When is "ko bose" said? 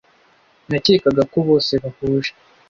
1.31-1.71